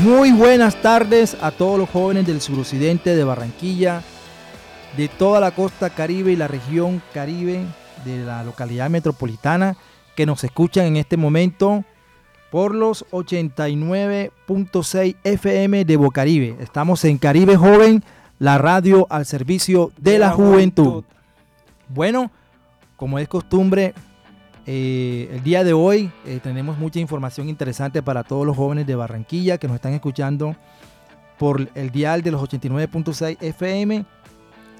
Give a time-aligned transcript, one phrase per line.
[0.00, 4.02] Muy buenas tardes a todos los jóvenes del suroccidente de Barranquilla,
[4.96, 7.64] de toda la costa caribe y la región caribe
[8.04, 9.76] de la localidad metropolitana
[10.14, 11.82] que nos escuchan en este momento
[12.50, 16.56] por los 89.6 FM de Bocaribe.
[16.60, 18.04] Estamos en Caribe Joven,
[18.38, 21.04] la radio al servicio de, la, juventud.
[21.88, 22.30] Bueno,
[22.96, 23.94] como es costumbre,
[24.68, 28.96] eh, el día de hoy eh, tenemos mucha información interesante para todos los jóvenes de
[28.96, 30.56] Barranquilla que nos están escuchando
[31.38, 34.04] por el dial de los 89.6 FM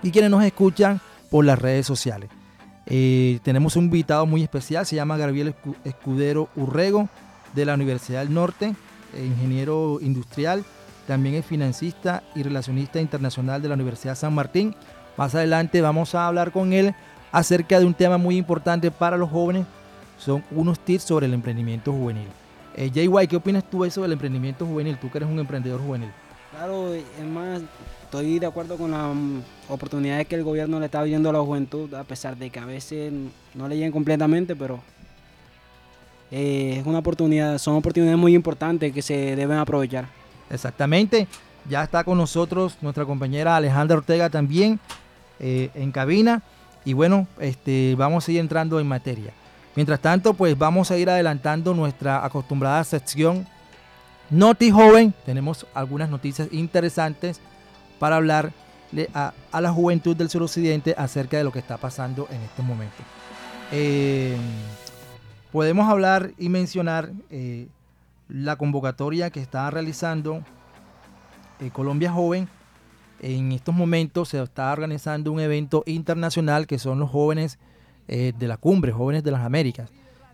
[0.03, 2.31] y quienes nos escuchan por las redes sociales.
[2.87, 7.09] Eh, tenemos un invitado muy especial, se llama Gabriel Escudero Urrego
[7.55, 8.75] de la Universidad del Norte,
[9.17, 10.65] ingeniero industrial,
[11.07, 14.75] también es financista y relacionista internacional de la Universidad San Martín.
[15.17, 16.95] Más adelante vamos a hablar con él
[17.33, 19.67] acerca de un tema muy importante para los jóvenes.
[20.19, 22.29] Son unos tips sobre el emprendimiento juvenil.
[22.75, 24.99] Eh, Jay White, ¿qué opinas tú eso del emprendimiento juvenil?
[24.99, 26.11] Tú que eres un emprendedor juvenil.
[26.51, 27.63] Claro, es más,
[28.05, 31.41] estoy de acuerdo con las mm, oportunidades que el gobierno le está viendo a la
[31.41, 33.13] juventud, a pesar de que a veces
[33.55, 34.81] no le llegan completamente, pero
[36.31, 40.07] eh, es una oportunidad, son oportunidades muy importantes que se deben aprovechar.
[40.51, 41.29] Exactamente,
[41.69, 44.79] ya está con nosotros nuestra compañera Alejandra Ortega también
[45.41, 46.43] eh, en cabina.
[46.85, 49.33] Y bueno, este, vamos a ir entrando en materia.
[49.77, 53.47] Mientras tanto, pues vamos a ir adelantando nuestra acostumbrada sección
[54.31, 55.15] Noti Joven.
[55.25, 57.41] Tenemos algunas noticias interesantes
[57.99, 58.53] para hablar
[59.13, 62.97] a, la juventud del suroccidente acerca de lo que está pasando en este momento.
[63.71, 64.37] Eh,
[65.53, 67.69] podemos hablar y mencionar eh,
[68.29, 70.43] la convocatoria que está realizando
[71.61, 72.49] eh, Colombia Joven
[73.21, 77.59] en estos momentos se está organizando un evento internacional que son los jóvenes
[78.09, 79.91] eh, de la cumbre, jóvenes de las Américas.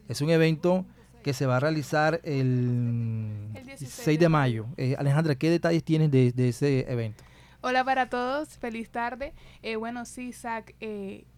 [0.09, 0.85] Es un evento
[1.23, 4.67] que se va a realizar el, 16 de mayo.
[4.77, 7.25] Eh, Alejandra, ¿qué detalles tienes de, ese evento?
[7.63, 9.33] Hola para todos, feliz tarde.
[9.63, 10.75] Eh, bueno, sí, Zach,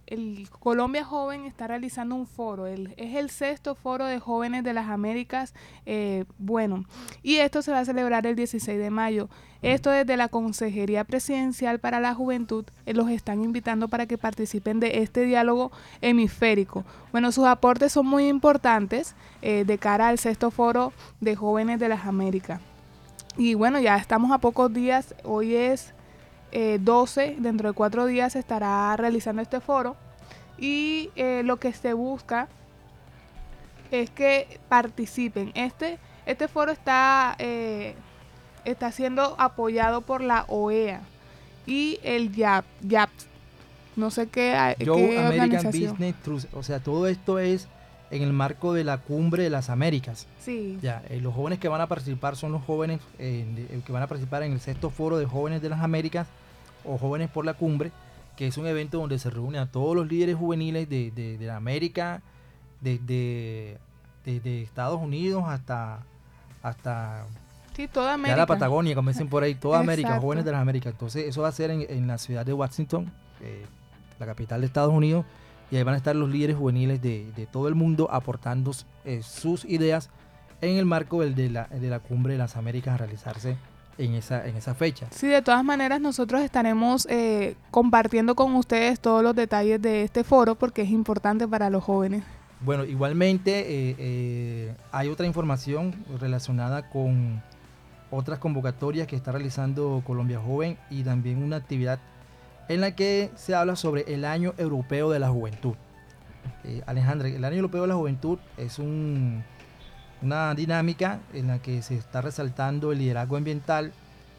[0.06, 4.88] el Colombia Joven está realizando un foro, es el sexto foro de jóvenes de las
[4.88, 5.54] Américas,
[5.86, 6.84] eh, bueno,
[7.22, 9.28] y esto se va a celebrar el 16 de mayo.
[9.62, 14.78] Esto desde la Consejería Presidencial para la Juventud, eh, los están invitando para que participen
[14.80, 16.84] de este diálogo hemisférico.
[17.12, 21.88] Bueno, sus aportes son muy importantes eh, de cara al sexto foro de jóvenes de
[21.88, 22.60] las Américas.
[23.36, 25.94] Y bueno, ya estamos a pocos días, hoy es
[26.80, 29.96] 12, eh, dentro de cuatro días se estará realizando este foro
[30.56, 32.48] y eh, lo que se busca
[33.90, 35.50] es que participen.
[35.54, 37.94] Este, este foro está, eh,
[38.64, 41.00] está siendo apoyado por la OEA
[41.66, 43.10] y el YAP, YAP
[43.96, 47.68] no sé qué, American Business o sea, todo esto es
[48.10, 50.26] en el marco de la cumbre de las Américas.
[50.40, 50.78] Sí.
[50.82, 54.52] Ya, los jóvenes que van a participar son los jóvenes que van a participar en
[54.52, 56.26] el sexto foro de jóvenes de las Américas
[56.84, 57.92] o Jóvenes por la Cumbre,
[58.36, 62.22] que es un evento donde se reúnen a todos los líderes juveniles de, de, América,
[62.80, 63.78] desde
[64.24, 66.00] de, Estados Unidos hasta,
[66.62, 67.26] hasta
[67.74, 68.36] sí, toda América.
[68.36, 70.92] la Patagonia, como dicen por ahí, toda América, jóvenes de las Américas.
[70.92, 73.64] Entonces eso va a ser en, la ciudad de Washington, eh,
[74.18, 75.24] la capital de Estados Unidos,
[75.70, 78.72] y ahí van a estar los líderes juveniles de, todo el mundo aportando
[79.04, 80.10] eh, sus ideas
[80.60, 83.56] en el marco de, la, de la cumbre de las Américas a realizarse
[83.98, 85.06] en esa, en esa fecha.
[85.10, 90.24] Sí, de todas maneras nosotros estaremos eh, compartiendo con ustedes todos los detalles de este
[90.24, 92.22] foro porque es importante para los jóvenes.
[92.60, 97.42] Bueno, igualmente eh, eh, hay otra información relacionada con
[98.10, 101.98] otras convocatorias que está realizando Colombia Joven y también una actividad
[102.68, 105.74] en la que se habla sobre el Año Europeo de la Juventud.
[106.86, 109.44] Alejandra, el Año Europeo de la Juventud es un
[110.24, 113.92] una dinámica en la que se está resaltando el liderazgo ambiental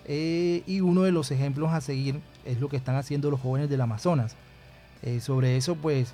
[0.06, 3.70] eh, y uno de los ejemplos a seguir es lo que están haciendo los jóvenes
[3.70, 4.36] del Amazonas.
[5.04, 6.14] Eh, sobre eso, pues,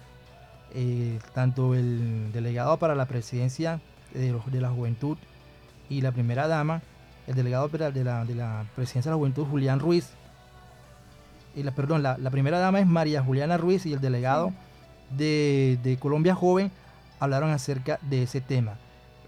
[0.74, 3.80] eh, tanto el delegado para la presidencia
[4.14, 5.18] de, la juventud
[5.90, 6.82] y la primera dama,
[7.28, 10.10] el delegado de la, de la presidencia de la juventud, Julián Ruiz,
[11.56, 14.54] y la, perdón, la, primera dama es María Juliana Ruiz y el delegado
[15.18, 16.72] de, de Colombia Joven
[17.20, 18.78] hablaron acerca de ese tema.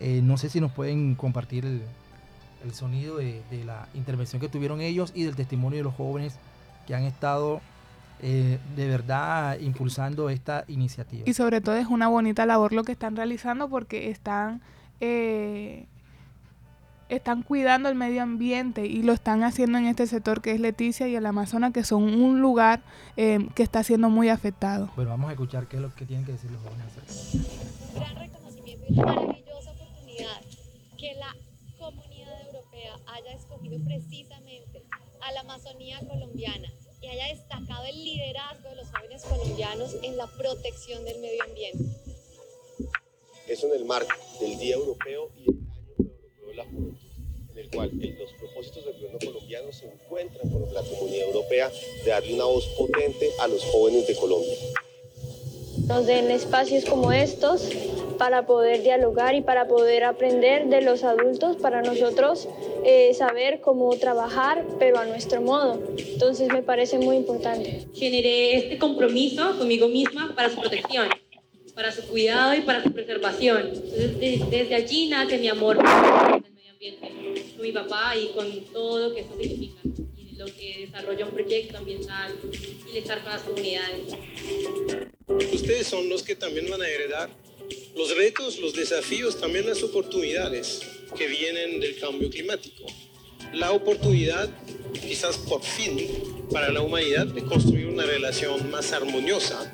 [0.04, 5.12] Eh, no sé si nos pueden compartir el sonido de, la intervención que tuvieron ellos
[5.16, 6.36] y del testimonio de los jóvenes
[6.86, 7.62] que han estado
[8.22, 11.24] eh, de verdad impulsando esta iniciativa.
[11.26, 14.62] Y sobre todo es una bonita labor lo que están realizando porque están
[15.00, 15.88] eh,
[17.10, 21.08] están cuidando el medio ambiente y lo están haciendo en este sector que es Leticia
[21.08, 22.82] y el Amazonas, que son un lugar
[23.18, 24.90] eh, que está siendo muy afectado.
[24.96, 27.94] Bueno, vamos a escuchar qué es lo que tienen que decir los jóvenes.
[27.94, 30.42] Gran reconocimiento y una maravillosa oportunidad
[31.04, 31.36] que la
[31.78, 34.86] comunidad europea haya escogido precisamente
[35.20, 40.28] a la Amazonía colombiana y haya destacado el liderazgo de los jóvenes colombianos en la
[40.28, 41.84] protección del medio ambiente.
[43.50, 46.98] Eso en el marco del Día Europeo y del Año Europeo de la Juventud
[47.52, 51.70] en el cual los propósitos del gobierno colombiano se encuentran con la comunidad europea
[52.06, 54.56] de darle una voz potente a los jóvenes de Colombia.
[55.88, 57.70] Nos den espacios como estos
[58.18, 62.48] para poder dialogar y para poder aprender de los adultos, para nosotros
[62.86, 65.82] eh, saber cómo trabajar, pero a nuestro modo.
[65.98, 67.86] Entonces me parece muy importante.
[67.94, 71.10] Generé este compromiso conmigo misma para su protección,
[71.76, 73.72] para su cuidado y para su preservación.
[73.74, 79.36] Entonces desde allí nace mi amor con mi papá y con todo lo que eso
[79.40, 79.80] significa
[80.18, 82.34] y lo que desarrolla un proyecto ambiental
[82.94, 85.13] y estar con las comunidades.
[85.28, 87.30] Ustedes son los que también van a heredar
[87.96, 90.82] los retos, los desafíos, también las oportunidades
[91.18, 92.86] que vienen del cambio climático.
[93.54, 94.50] La oportunidad,
[94.94, 96.10] quizás por fin,
[96.52, 99.72] para la humanidad de construir una relación más armoniosa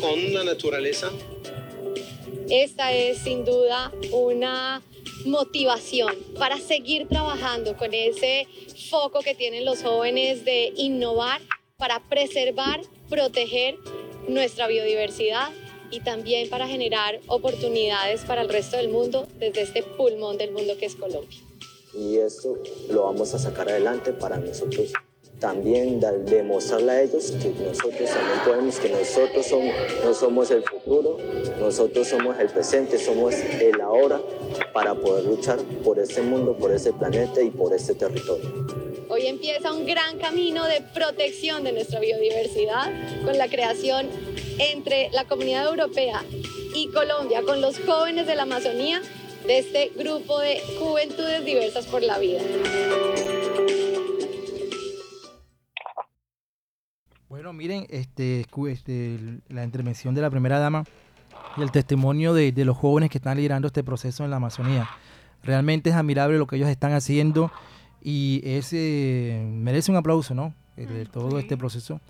[0.00, 1.10] con la naturaleza.
[2.50, 4.82] Esta es sin duda una
[5.24, 8.46] motivación para seguir trabajando con ese
[8.90, 11.40] foco que tienen los jóvenes de innovar
[11.76, 13.76] para preservar, proteger
[14.34, 15.50] nuestra biodiversidad
[15.90, 20.76] y también para generar oportunidades para el resto del mundo desde este pulmón del mundo
[20.78, 21.38] que es Colombia.
[21.94, 22.56] Y esto
[22.88, 24.92] lo vamos a sacar adelante para nosotros
[25.40, 29.74] también demostrarle a ellos que nosotros también podemos, que nosotros somos,
[30.04, 31.16] no somos el futuro,
[31.58, 34.20] nosotros somos el presente, somos el ahora
[34.74, 38.79] para poder luchar por este mundo, por este planeta y por este territorio.
[39.20, 42.90] Hoy empieza un gran camino de protección de nuestra biodiversidad
[43.22, 44.06] con la creación
[44.58, 46.24] entre la comunidad europea
[46.74, 49.02] y Colombia, con los jóvenes de la Amazonía,
[49.46, 52.40] de este grupo de juventudes diversas por la vida.
[57.28, 59.18] Bueno, miren, este, este,
[59.50, 60.84] la intervención de la primera dama
[61.58, 64.88] y el testimonio de, los jóvenes que están liderando este proceso en la Amazonía.
[65.42, 67.52] Realmente es admirable lo que ellos están haciendo
[68.02, 70.54] y es, merece un aplauso, ¿no?
[70.76, 72.00] Eh, de todo este proceso,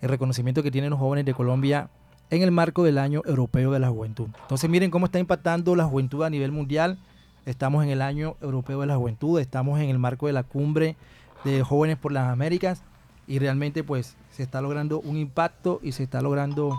[0.00, 1.88] el reconocimiento que tienen los jóvenes de Colombia
[2.30, 4.28] en el marco del Año Europeo de la Juventud.
[4.42, 6.98] Entonces miren cómo está impactando la juventud a nivel mundial.
[7.44, 10.96] Estamos en el Año Europeo de la Juventud, estamos en el marco de la cumbre
[11.44, 12.82] de jóvenes por las Américas
[13.26, 16.78] y realmente pues se está logrando un impacto y se está logrando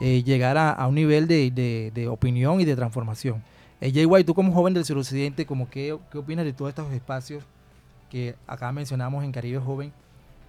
[0.00, 3.42] eh, llegar a, un nivel de, opinión y de transformación.
[3.80, 7.44] Eh, Jay tú como joven del suroccidente, como qué, ¿qué opinas de todos estos espacios
[8.10, 9.92] que acá mencionamos en Caribe Joven?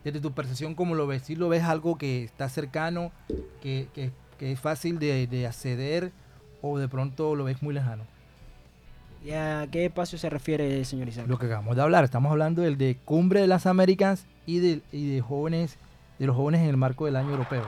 [0.04, 1.24] Desde tu percepción, ¿cómo lo ves?
[1.24, 3.12] ¿Si lo ves algo que está cercano,
[3.62, 3.88] que,
[4.40, 6.12] es fácil de, acceder
[6.62, 8.04] o de pronto lo ves muy lejano?
[9.26, 11.28] ¿Y a qué espacio se refiere, señor Isaac?
[11.28, 14.82] Lo que acabamos de hablar, estamos hablando del de Cumbre de las Américas y de,
[14.92, 15.78] y de jóvenes
[16.20, 17.66] de los jóvenes en el marco del año europeo?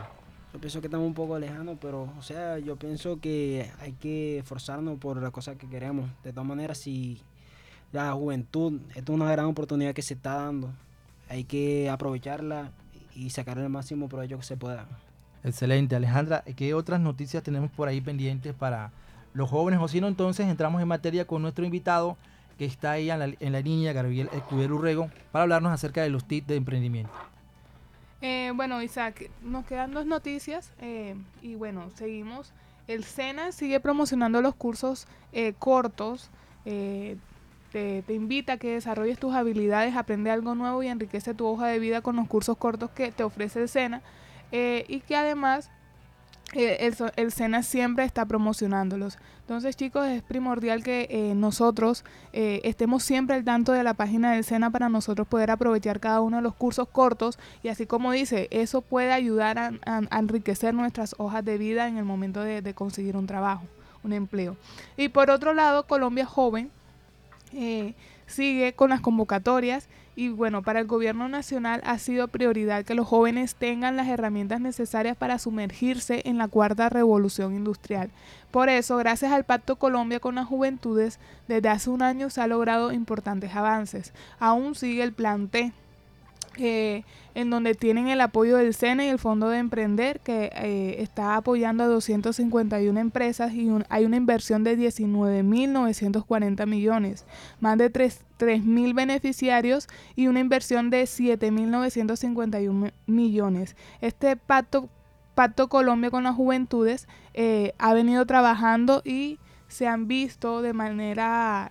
[0.54, 4.40] Yo pienso que estamos un poco lejanos, pero, o sea, yo pienso que hay que
[4.40, 6.10] esforzarnos por las cosas que queremos.
[6.24, 7.22] De todas maneras, si
[7.92, 10.70] la juventud, es una gran oportunidad que se está dando,
[11.30, 12.72] hay que aprovecharla
[13.16, 14.88] y sacar el máximo provecho que se pueda.
[15.44, 16.44] Excelente, Alejandra.
[16.56, 18.92] ¿Qué otras noticias tenemos por ahí pendientes para
[19.34, 19.80] los jóvenes?
[19.82, 22.18] O si no, entonces entramos en materia con nuestro invitado
[22.58, 26.10] que está ahí en la, en la línea, Gabriel Escudero Urrego, para hablarnos acerca de
[26.10, 27.14] los tips de emprendimiento.
[28.22, 32.52] Eh, bueno, Isaac, nos quedan dos noticias eh, y bueno, seguimos.
[32.88, 36.30] El SENA sigue promocionando los cursos eh, cortos.
[37.72, 41.80] Te, invita a que desarrolles tus habilidades, aprende algo nuevo y enriquece tu hoja de
[41.80, 44.02] vida con los cursos cortos que te ofrece el SENA
[44.52, 45.70] y que además
[46.54, 49.18] el, el, SENA siempre está promocionándolos.
[49.42, 54.34] Entonces, chicos, es primordial que eh, nosotros eh, estemos siempre al tanto de la página
[54.34, 58.12] del SENA para nosotros poder aprovechar cada uno de los cursos cortos y así como
[58.12, 59.72] dice, eso puede ayudar a,
[60.18, 63.64] enriquecer nuestras hojas de vida en el momento de, conseguir un trabajo,
[64.04, 64.56] un empleo.
[64.98, 66.72] Y por otro lado, Colombia Joven
[67.54, 67.94] eh,
[68.28, 73.08] sigue con las convocatorias y bueno, para el gobierno nacional ha sido prioridad que los
[73.08, 78.10] jóvenes tengan las herramientas necesarias para sumergirse en la cuarta revolución industrial.
[78.52, 82.48] Por eso, gracias al Pacto Colombia con las Juventudes, desde hace un año se ha
[82.48, 84.14] logrado importantes avances.
[84.40, 85.72] Aún sigue el plan T,
[86.60, 87.04] eh,
[87.36, 91.36] en donde tienen el apoyo del CENE y el Fondo de Emprender, que eh, está
[91.36, 97.26] apoyando a 251 empresas y hay una inversión de 19.940 millones,
[97.60, 103.76] más de 3.000 beneficiarios y una inversión de 7.951 millones.
[104.02, 104.90] Este pacto,
[105.36, 111.70] pacto Colombia con las Juventudes eh, ha venido trabajando y se han visto de manera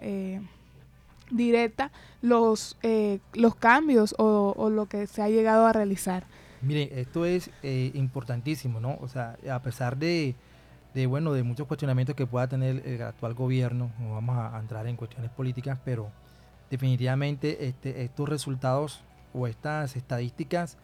[1.31, 1.91] directa
[2.23, 6.25] los, eh, los cambios o, lo que se ha llegado a realizar.
[6.61, 8.99] Mire, esto es eh, importantísimo, ¿no?
[9.01, 10.35] O sea, a pesar de,
[10.95, 14.87] de, bueno, de muchos cuestionamientos que pueda tener el actual gobierno, no vamos a entrar
[14.87, 16.11] en cuestiones políticas, pero
[16.71, 19.01] definitivamente este, estos resultados
[19.33, 20.77] o estas estadísticas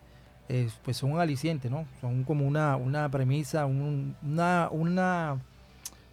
[0.84, 1.86] pues son un aliciente, ¿no?
[2.00, 5.38] Son como una, una premisa, una, una,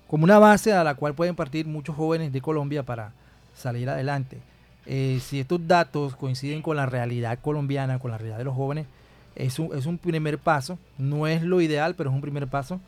[0.08, 3.14] como una base a la cual pueden partir muchos jóvenes de Colombia para,
[3.62, 4.40] salir adelante.
[4.86, 8.88] Eh, si estos datos coinciden con la realidad colombiana, con la realidad de los jóvenes,
[9.36, 10.78] es un, es un primer paso.
[10.98, 12.82] No es lo ideal, pero es un primer paso.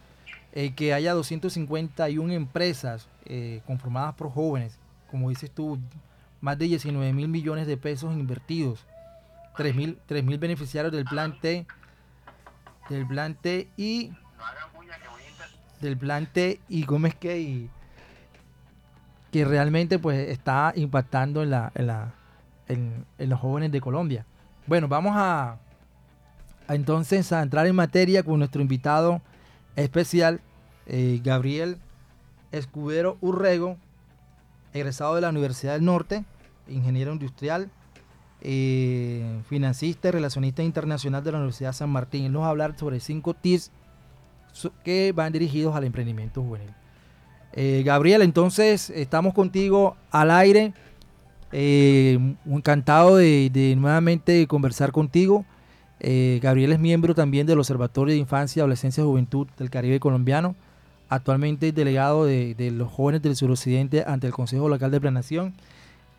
[0.56, 4.78] Eh, que haya 251 empresas eh, conformadas por jóvenes,
[5.10, 5.80] como dices tú,
[6.42, 8.86] más de 19 mil millones de pesos invertidos,
[9.58, 9.98] 3 mil,
[10.38, 11.66] beneficiarios del plan T,
[12.88, 14.12] del plan T y
[15.82, 17.70] del plan T y Gómez que y
[19.34, 22.14] que realmente pues está impactando en, la, en, la,
[22.68, 24.28] en, los jóvenes de Colombia.
[24.68, 25.58] Bueno, vamos a,
[26.70, 29.24] entonces a entrar en materia con nuestro invitado
[29.76, 30.40] especial,
[30.86, 31.80] eh, Gabriel
[32.52, 33.78] Escudero Urrego,
[34.72, 36.26] egresado de la Universidad del Norte,
[36.68, 37.72] ingeniero industrial,
[38.42, 42.26] eh, financista y relacionista internacional de la Universidad San Martín.
[42.26, 43.72] Él nos va a hablar sobre cinco tips
[44.84, 46.70] que van dirigidos al emprendimiento juvenil.
[47.56, 50.74] Eh, Gabriel, entonces estamos contigo al aire.
[51.52, 52.18] Eh,
[52.48, 55.46] encantado de, nuevamente conversar contigo.
[56.00, 60.56] Eh, Gabriel es miembro también del Observatorio de Infancia, Adolescencia y Juventud del Caribe colombiano.
[61.10, 65.54] Actualmente es delegado de, los jóvenes del suroccidente ante el Consejo Local de Planación.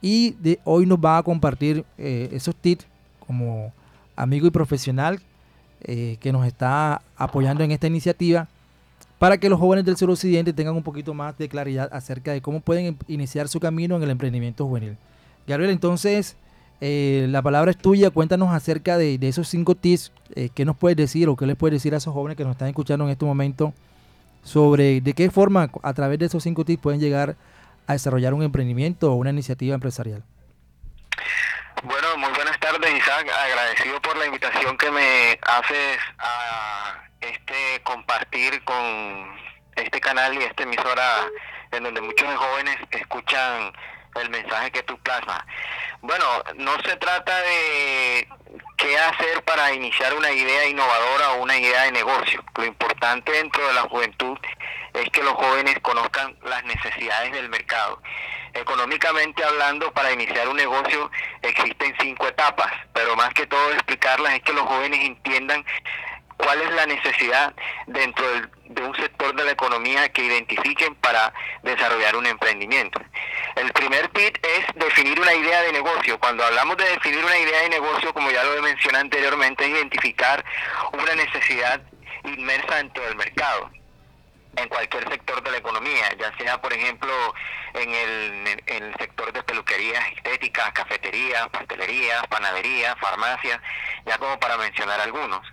[0.00, 2.86] Y de, hoy nos va a compartir esos tips
[3.26, 3.72] como
[4.14, 5.20] amigo y profesional
[5.80, 8.48] que nos está apoyando en esta iniciativa
[9.18, 12.61] para que los jóvenes del suroccidente tengan un poquito más de claridad acerca de cómo
[12.61, 14.97] pueden iniciar su camino en el emprendimiento juvenil.
[15.47, 16.37] Gabriel, entonces,
[16.80, 18.11] eh, la palabra es tuya.
[18.11, 20.12] Cuéntanos acerca de, esos cinco tips.
[20.35, 22.52] Eh, ¿Qué nos puedes decir o qué les puedes decir a esos jóvenes que nos
[22.52, 23.73] están escuchando en este momento
[24.42, 27.37] sobre de qué forma a través de esos cinco tips pueden llegar
[27.87, 30.23] a desarrollar un emprendimiento o una iniciativa empresarial?
[31.83, 38.62] Bueno, muy buenas tardes Isaac, agradecido por la invitación que me haces a este compartir
[38.64, 39.36] con
[39.76, 41.26] este canal y esta emisora
[41.72, 43.72] en donde muchos jóvenes escuchan
[44.20, 45.42] el mensaje que tú plasmas.
[46.02, 46.24] Bueno,
[46.56, 48.28] no se trata de
[48.76, 52.44] qué hacer para iniciar una idea innovadora o una idea de negocio.
[52.56, 54.38] Lo importante dentro de la juventud
[54.92, 58.00] es que los jóvenes conozcan las necesidades del mercado.
[58.52, 61.10] Económicamente hablando, para iniciar un negocio
[61.42, 65.64] existen cinco etapas, pero más que todo explicarlas es que los jóvenes entiendan
[66.36, 67.54] cuál es la necesidad
[67.86, 68.24] dentro
[68.66, 73.00] de un sector de la economía que identifiquen para desarrollar un emprendimiento.
[73.56, 76.18] El primer tip es definir una idea de negocio.
[76.18, 79.70] Cuando hablamos de definir una idea de negocio, como ya lo he mencionado anteriormente, es
[79.70, 80.44] identificar
[80.92, 81.80] una necesidad
[82.24, 83.70] inmersa dentro del mercado
[84.56, 87.12] en cualquier sector de la economía, ya sea por ejemplo
[87.74, 93.60] en el, en el sector de peluquerías estéticas, cafeterías, pastelerías, panaderías, farmacias,
[94.06, 95.46] ya como para mencionar algunos.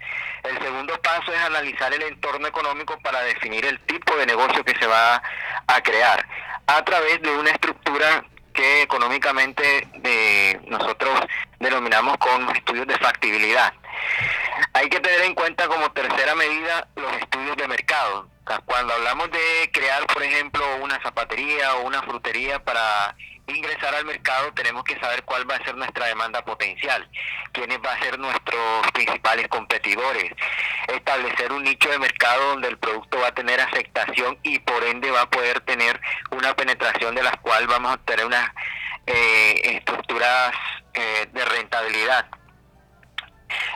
[0.43, 4.77] El segundo paso es analizar el entorno económico para definir el tipo de negocio que
[4.79, 5.21] se va
[5.67, 6.25] a crear
[6.67, 11.19] a través de una estructura que económicamente de nosotros
[11.59, 13.73] denominamos con estudios de factibilidad.
[14.73, 18.27] Hay que tener en cuenta como tercera medida los estudios de mercado.
[18.65, 23.15] Cuando hablamos de crear, por ejemplo, una zapatería o una frutería para
[23.55, 27.07] ingresar al mercado, tenemos que saber cuál va a ser nuestra demanda potencial,
[27.51, 30.31] quiénes van a ser nuestros principales competidores,
[30.87, 35.11] establecer un nicho de mercado donde el producto va a tener aceptación y por ende
[35.11, 35.99] va a poder tener
[36.31, 38.49] una penetración de las cual vamos a tener unas
[39.05, 40.53] eh, estructuras
[40.93, 42.25] eh, de rentabilidad.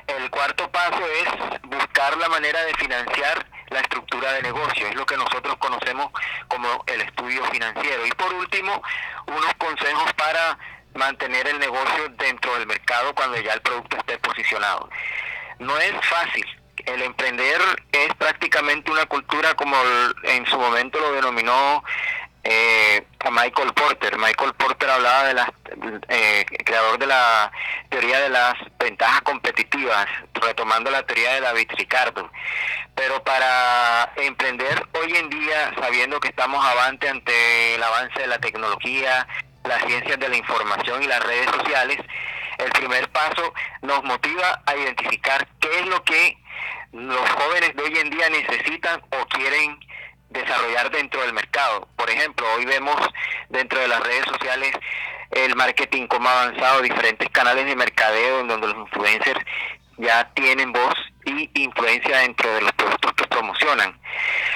[0.08, 5.06] El cuarto paso es buscar la manera de financiar la estructura de negocio, es lo
[5.06, 6.12] que nosotros conocemos
[6.48, 8.06] como el estudio financiero.
[8.06, 8.82] Y por último,
[9.28, 10.58] unos consejos para
[10.94, 14.90] mantener el negocio dentro del mercado cuando ya el producto esté posicionado.
[15.60, 16.46] No es fácil.
[16.86, 17.60] El emprender
[17.92, 19.76] es prácticamente una cultura como
[20.24, 21.84] en su momento lo denominó
[22.46, 24.18] eh, a Michael Porter.
[24.18, 25.50] Michael Porter hablaba de las,
[26.10, 27.52] eh, creador de la
[27.90, 32.30] teoría de las ventajas competitivas, retomando la teoría de David Ricardo.
[32.94, 38.38] Pero para emprender hoy en día, sabiendo que estamos avante ante el avance de la
[38.38, 39.28] tecnología,
[39.64, 41.98] las ciencias de la información y las redes sociales,
[42.60, 46.38] el primer paso nos motiva a identificar qué es lo que
[46.92, 49.80] los jóvenes de hoy en día necesitan o quieren
[50.36, 51.88] desarrollar dentro del mercado.
[51.96, 52.96] Por ejemplo, hoy vemos
[53.50, 54.72] dentro de las redes sociales
[55.32, 59.40] el marketing como avanzado, diferentes canales de mercadeo en donde los influencers
[59.98, 60.94] ya tienen voz
[61.26, 64.00] y influencia dentro de los productos que promocionan.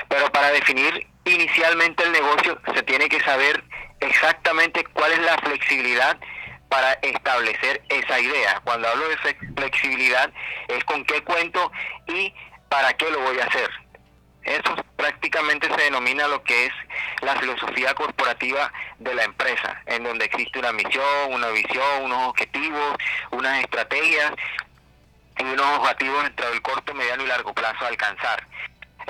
[0.07, 3.63] Pero para definir inicialmente el negocio se tiene que saber
[3.99, 6.17] exactamente cuál es la flexibilidad
[6.69, 8.61] para establecer esa idea.
[8.63, 9.17] Cuando hablo de
[9.55, 10.31] flexibilidad
[10.67, 11.71] es con qué cuento
[12.07, 12.33] y
[12.69, 13.69] para qué lo voy a hacer.
[14.49, 16.73] Eso prácticamente se denomina lo que es
[17.21, 22.95] la filosofía corporativa de la empresa, en donde existe una misión, una visión, unos objetivos,
[23.29, 24.33] unas estrategias
[25.37, 28.43] y unos objetivos entre el corto, mediano y largo plazo a alcanzar.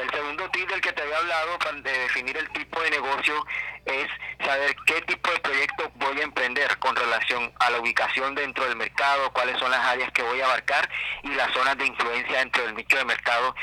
[0.01, 3.45] El segundo tip del que te había hablado para definir el tipo de negocio
[3.85, 4.07] es
[4.45, 8.77] saber qué tipo de proyecto voy a emprender con relación a la ubicación dentro del
[8.77, 10.89] mercado, cuáles son las áreas que voy a abarcar
[11.23, 13.55] y las zonas de influencia dentro del nicho de mercado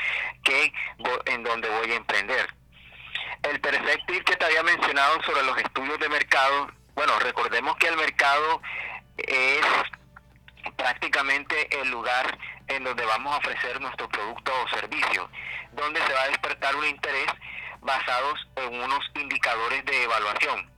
[0.43, 0.71] que
[1.25, 2.47] en donde voy a emprender.
[3.43, 7.87] El tercer tip que te había mencionado sobre los estudios de mercado, bueno, recordemos que
[7.87, 8.61] el mercado
[9.17, 9.65] es
[10.75, 15.29] prácticamente el lugar en donde vamos a ofrecer nuestro producto o servicio,
[15.73, 17.27] donde se va a despertar un interés
[17.81, 20.71] basados en unos indicadores de evaluación.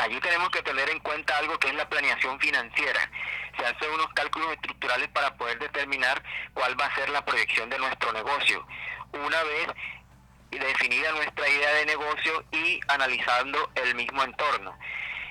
[0.00, 3.08] Allí tenemos que tener en cuenta algo que es la planeación financiera.
[3.56, 6.20] Se hacen unos cálculos estructurales para poder determinar
[6.52, 8.66] cuál va a ser la proyección de nuestro negocio.
[9.12, 9.68] Una vez
[10.50, 14.76] definida nuestra idea de negocio y analizando el mismo entorno.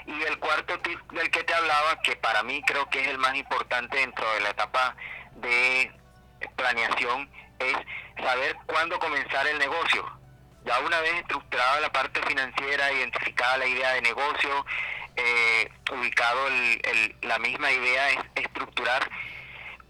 [0.06, 3.18] Y el cuarto tip del que te hablaba, que para mí creo que es el
[3.18, 4.96] más importante dentro de la etapa
[5.36, 5.92] de
[6.56, 7.76] planeación, es
[8.24, 10.06] saber cuándo comenzar el negocio.
[10.66, 14.66] Ya una vez estructurada la parte financiera, identificada la idea de negocio,
[15.16, 19.10] eh, ubicado el, la misma idea es estructurar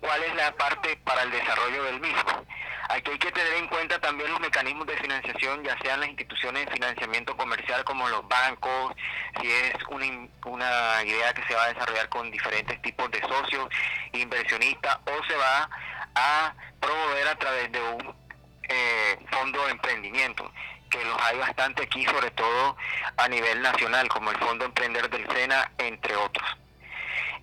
[0.03, 2.45] cuál es la parte para el desarrollo del mismo.
[2.89, 6.65] Aquí hay que tener en cuenta también los mecanismos de financiación, ya sean las instituciones
[6.65, 8.93] de financiamiento comercial como los bancos,
[9.39, 10.05] si es una,
[10.45, 13.69] una idea que se va a desarrollar con diferentes tipos de socios,
[14.11, 15.69] inversionistas, o se va
[16.15, 18.15] a promover a través de un
[18.63, 20.51] eh, fondo de emprendimiento
[20.89, 22.75] que los hay bastante aquí, sobre todo
[23.17, 26.62] a nivel nacional, como el Fondo Emprender del SENA, entre otros.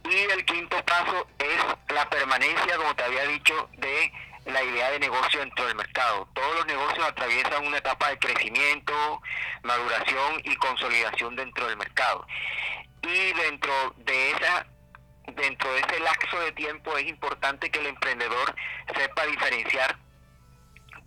[0.05, 4.13] Y el quinto paso es la permanencia, como te había dicho, de
[4.47, 6.29] la idea de negocio dentro del mercado.
[6.35, 9.23] Todos los negocios atraviesan una etapa de crecimiento,
[9.63, 12.27] maduración y consolidación dentro del mercado.
[13.03, 14.67] Y dentro de esa
[15.35, 18.55] dentro de ese lapso de tiempo es importante que el emprendedor
[18.97, 19.97] sepa diferenciar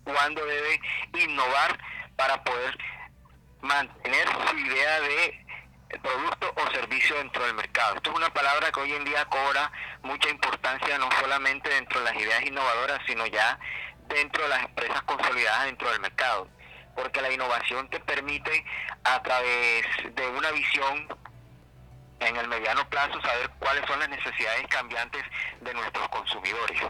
[0.04, 0.80] cuándo debe
[1.24, 1.78] innovar
[2.16, 2.78] para poder
[3.60, 5.43] mantener su idea de
[5.88, 7.96] producto o servicio dentro del mercado.
[7.96, 9.70] Esto es una palabra que hoy en día cobra
[10.02, 13.58] mucha importancia no solamente dentro de las ideas innovadoras, sino ya
[14.08, 16.48] dentro de las empresas consolidadas dentro del mercado.
[16.94, 18.64] Porque la innovación te permite
[19.02, 21.08] a través de una visión
[22.20, 25.22] en el mediano plazo saber cuáles son las necesidades cambiantes
[25.60, 26.80] de nuestros consumidores.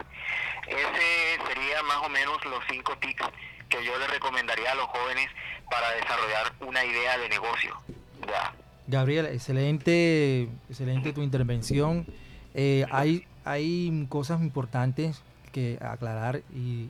[0.67, 3.25] Ese sería más o menos los cinco tips
[3.69, 5.29] que yo le recomendaría a los jóvenes
[5.69, 7.81] para desarrollar una idea de negocio.
[8.27, 8.53] Ya.
[8.87, 12.05] Gabriel, excelente, excelente tu intervención.
[12.53, 15.21] Eh, hay, hay cosas importantes
[15.51, 16.89] que aclarar y,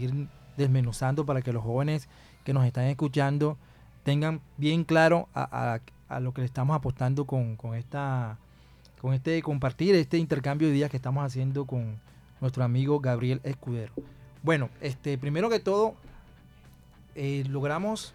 [0.00, 2.08] ir desmenuzando para que los jóvenes
[2.44, 3.56] que nos están escuchando
[4.04, 5.80] tengan bien claro a,
[6.20, 8.38] lo que le estamos apostando con, esta
[9.00, 11.98] con este compartir, este intercambio de ideas que estamos haciendo con
[12.40, 13.92] nuestro amigo Gabriel Escudero.
[14.42, 15.94] Bueno, este, primero que todo,
[17.14, 18.14] eh, logramos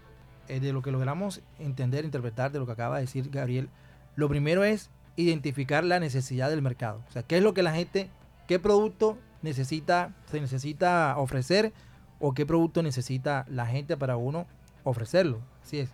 [0.49, 3.69] eh, de lo que logramos entender, interpretar de lo que acaba de decir Gabriel,
[4.15, 7.01] lo primero es identificar la necesidad del mercado.
[7.07, 8.09] O sea, qué es lo que la gente,
[8.47, 11.71] qué producto necesita, se necesita ofrecer
[12.19, 14.47] o qué producto necesita la gente para uno
[14.83, 15.39] ofrecerlo.
[15.63, 15.89] Así es.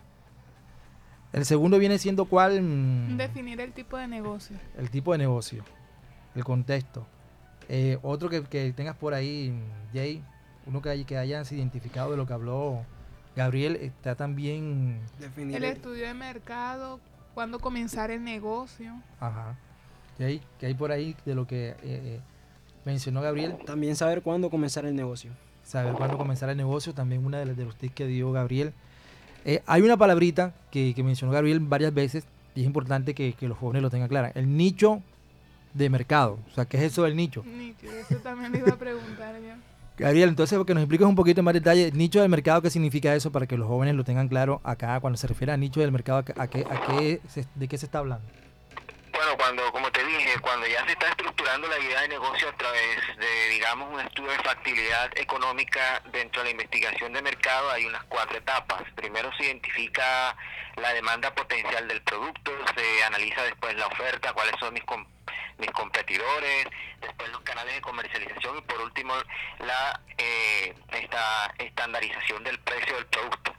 [1.33, 2.61] El segundo viene siendo cuál.
[2.61, 4.57] Mm, Definir el tipo de negocio.
[4.77, 5.65] El tipo de negocio.
[6.33, 7.05] El contexto.
[7.67, 9.53] Eh, otro que, tengas por ahí,
[9.91, 10.23] Jay,
[10.65, 12.85] uno que, que hayas identificado de lo que habló
[13.35, 14.99] Gabriel está también...
[15.37, 16.99] El estudio de mercado,
[17.33, 18.93] cuándo comenzar el negocio.
[19.19, 19.55] Ajá.
[20.17, 22.19] que hay, que hay por ahí de lo que eh, eh,
[22.85, 23.57] mencionó Gabriel.
[23.65, 25.31] También saber cuándo comenzar el negocio.
[25.65, 28.71] Saber cuándo comenzar el negocio, también una de, las- de los tips que dio Gabriel.
[29.43, 33.47] Eh, hay una palabrita que, que mencionó Gabriel varias veces y es importante que, que
[33.47, 34.31] los jóvenes lo tengan clara.
[34.35, 35.01] El nicho
[35.73, 36.39] de mercado.
[36.49, 37.43] O sea, ¿qué es eso del nicho?
[37.45, 39.55] Nítido, eso también le iba a preguntar yo.
[39.97, 43.15] Gabriel, entonces que nos expliques un poquito en más detalle, nicho del mercado, ¿qué significa
[43.15, 45.91] eso para que los jóvenes lo tengan claro acá cuando se refiere a nicho del
[45.93, 47.21] mercado, a qué, a qué,
[47.55, 48.25] de qué se está hablando?
[49.13, 52.57] Bueno, cuando, como te dije, cuando ya se está estructurando la idea de negocio a
[52.57, 57.85] través de, digamos, un estudio de factibilidad económica dentro de la investigación de mercado, hay
[57.85, 58.83] unas cuatro etapas.
[58.95, 60.35] Primero se identifica
[60.75, 64.83] la demanda potencial del producto, se analiza después la oferta, cuáles son mis,
[65.57, 66.67] mis competidores,
[67.01, 69.13] después los canales de comercialización y por último
[69.59, 73.53] la eh, esta estandarización del precio del producto.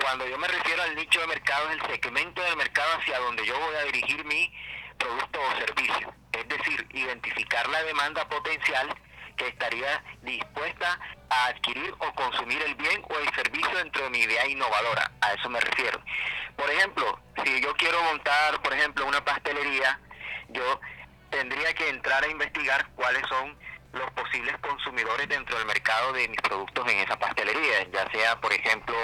[0.00, 3.44] Cuando yo me refiero al nicho de mercado, es el segmento del mercado hacia donde
[3.44, 4.52] yo voy a dirigir mi
[4.96, 6.14] producto o servicio.
[6.32, 8.94] Es decir, identificar la demanda potencial
[9.36, 10.98] que estaría dispuesta
[11.30, 15.10] a adquirir o consumir el bien o el servicio dentro de mi idea innovadora.
[15.20, 16.00] A eso me refiero.
[16.56, 19.98] Por ejemplo, si yo quiero montar, por ejemplo, una pastelería,
[20.48, 20.80] yo
[21.30, 23.56] tendría que entrar a investigar cuáles son
[23.92, 28.52] los posibles consumidores dentro del mercado de mis productos en esa pastelería, ya sea, por
[28.52, 28.96] ejemplo,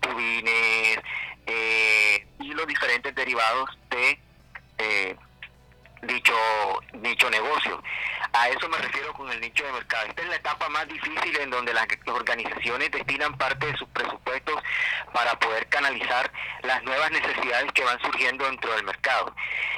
[0.00, 0.98] pudines
[1.46, 4.18] eh, y los diferentes derivados de
[4.78, 5.16] eh,
[6.02, 6.34] dicho
[6.94, 7.82] dicho negocio.
[8.32, 10.06] A eso me refiero con el nicho de mercado.
[10.08, 14.53] Esta es la etapa más difícil en donde las organizaciones destinan parte de sus presupuestos
[15.14, 16.28] para poder canalizar
[16.62, 19.32] las nuevas necesidades que van surgiendo dentro del mercado.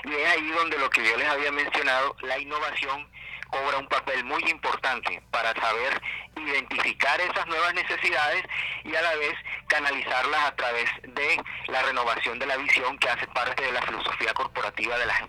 [0.05, 3.07] Y es ahí donde lo que yo les había mencionado, la innovación
[3.51, 6.01] cobra un papel muy importante para saber
[6.37, 8.44] identificar esas nuevas necesidades
[8.85, 9.35] y a la vez
[9.68, 14.33] canalizarlas a través de la renovación de la visión que hace parte de la filosofía
[14.33, 15.20] corporativa de las,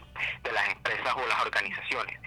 [0.42, 2.18] de las empresas o las organizaciones.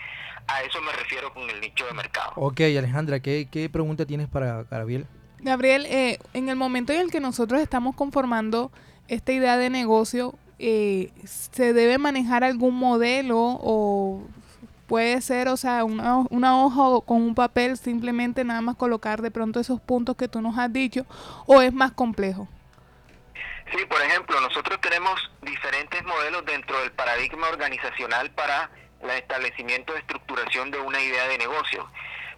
[0.48, 2.32] A eso me refiero con el nicho de mercado.
[2.36, 5.06] Ok, Alejandra, ¿qué, qué pregunta tienes para Gabriel?
[5.42, 8.70] Gabriel, eh, en el momento en el que nosotros estamos conformando
[9.08, 14.22] esta idea de negocio, eh, ¿se debe manejar algún modelo o
[14.86, 19.30] puede ser, o sea, una, una hoja con un papel, simplemente nada más colocar de
[19.30, 21.06] pronto esos puntos que tú nos has dicho,
[21.46, 22.48] o es más complejo?
[23.72, 28.68] Sí, por ejemplo, nosotros tenemos diferentes modelos dentro del paradigma organizacional para
[29.00, 31.88] el establecimiento de estructuración de una idea de negocio.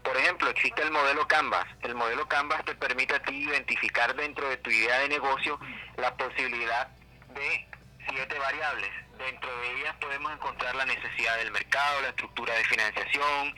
[0.03, 1.67] Por ejemplo, existe el modelo Canvas.
[1.83, 5.59] El modelo Canvas te permite a ti identificar dentro de tu idea de negocio
[5.97, 6.89] la posibilidad
[7.35, 7.69] de
[8.09, 8.91] siete variables.
[9.19, 13.55] Dentro de ellas podemos encontrar la necesidad del mercado, la estructura de financiación,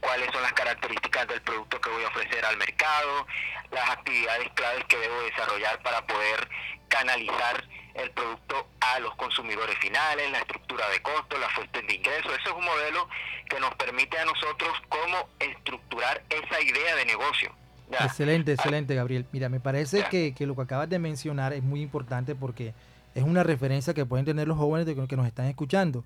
[0.00, 3.26] cuáles son las características del producto que voy a ofrecer al mercado,
[3.70, 6.48] las actividades claves que debo desarrollar para poder
[6.88, 7.64] canalizar
[7.96, 12.32] el producto a los consumidores finales, la estructura de costos, las fuentes de ingresos.
[12.38, 13.08] Eso es un modelo
[13.48, 17.52] que nos permite a nosotros cómo estructurar esa idea de negocio.
[17.90, 18.04] ¿ya?
[18.04, 19.26] Excelente, excelente, Gabriel.
[19.32, 22.74] Mira, me parece que, que lo que acabas de mencionar es muy importante porque
[23.14, 26.04] es una referencia que pueden tener los jóvenes de que, que nos están escuchando.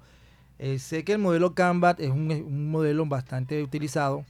[0.59, 4.25] Eh, sé que el modelo Canva es un, un modelo bastante utilizado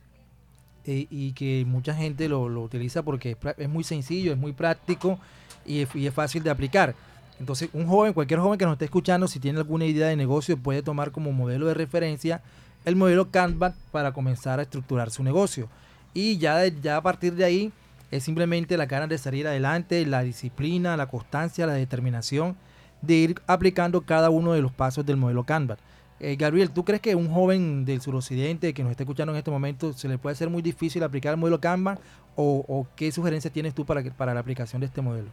[0.86, 4.52] eh, y que mucha gente lo, lo utiliza porque es, es muy sencillo, es muy
[4.52, 5.18] práctico
[5.66, 6.94] y es, y es fácil de aplicar.
[7.40, 10.58] Entonces, un joven, cualquier joven que nos esté escuchando, si tiene alguna idea de negocio,
[10.58, 12.42] puede tomar como modelo de referencia
[12.84, 15.66] el modelo Canva para comenzar a estructurar su negocio.
[16.12, 17.72] Y ya, ya a partir de ahí
[18.10, 22.56] es simplemente la ganas de salir adelante, la disciplina, la constancia, la determinación
[23.00, 25.78] de ir aplicando cada uno de los pasos del modelo Canva.
[26.18, 29.50] Eh, Gabriel, ¿tú crees que un joven del suroccidente que nos está escuchando en este
[29.50, 31.98] momento se le puede hacer muy difícil aplicar el modelo Canva?
[32.36, 35.30] ¿O, o qué sugerencias tienes tú para, para la aplicación de este modelo?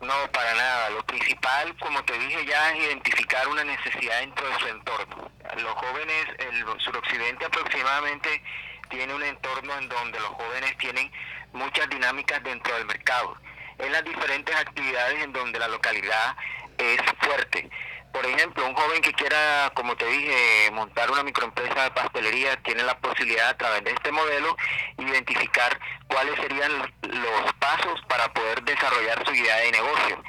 [0.00, 0.90] No, para nada.
[0.90, 5.30] Lo principal, como te dije ya, es identificar una necesidad dentro de su entorno.
[5.56, 8.42] Los jóvenes, el suroccidente aproximadamente
[8.90, 11.10] tiene un entorno en donde los jóvenes tienen
[11.52, 13.36] muchas dinámicas dentro del mercado.
[13.78, 16.36] En las diferentes actividades en donde la localidad
[16.78, 17.70] es fuerte.
[18.14, 22.84] Por ejemplo, un joven que quiera, como te dije, montar una microempresa de pastelería, tiene
[22.84, 24.56] la posibilidad a través de este modelo
[24.98, 26.70] identificar cuáles serían
[27.02, 30.22] los, pasos para poder desarrollar su idea de negocio.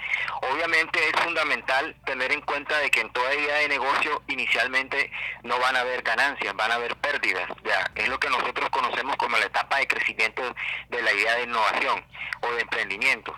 [0.52, 5.12] Obviamente es fundamental tener en cuenta de que en toda idea de negocio inicialmente
[5.44, 7.48] no van a haber ganancias, van a haber pérdidas.
[7.64, 10.42] Ya es lo que nosotros conocemos como la etapa de crecimiento
[10.90, 12.04] de la idea de innovación
[12.42, 13.36] o de emprendimiento.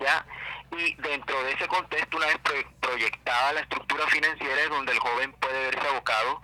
[0.00, 0.24] ¿ya?
[0.72, 4.98] Y dentro de ese contexto, una vez pro- proyectada la estructura financiera, es donde el
[4.98, 6.40] joven puede verse abocado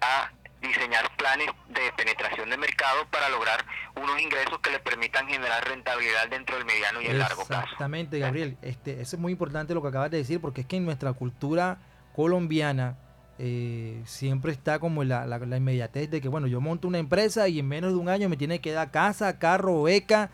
[0.00, 3.64] a diseñar planes de penetración de mercado para lograr
[3.94, 7.62] unos ingresos que le permitan generar rentabilidad dentro del mediano y el largo plazo.
[7.64, 8.56] Exactamente, Gabriel.
[8.62, 11.12] Este, eso es muy importante lo que acabas de decir, porque es que en nuestra
[11.12, 11.78] cultura
[12.16, 12.96] colombiana
[13.38, 17.46] eh, siempre está como la, la, la, inmediatez de que, bueno, yo monto una empresa
[17.46, 20.30] y en menos de un año me tiene que dar casa, carro, beca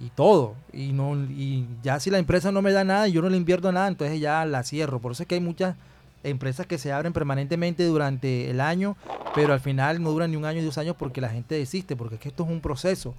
[0.00, 0.54] y todo.
[0.72, 3.36] Y, no, y ya si la empresa no me da nada y yo no le
[3.36, 4.98] invierto nada, entonces ya la cierro.
[4.98, 5.76] Por eso es que hay muchas
[6.22, 8.96] empresas que se abren permanentemente durante el año,
[9.34, 11.96] pero al final no duran ni un año ni dos años porque la gente desiste,
[11.96, 13.14] porque es que esto es un proceso.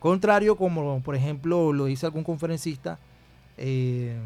[0.00, 2.98] Contrario como, por ejemplo, lo dice algún conferencista,
[3.56, 4.16] eh,